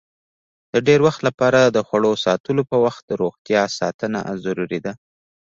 [0.73, 4.93] د ډېر وخت لپاره د خوړو ساتلو په وخت روغتیا ساتنه ضروري ده.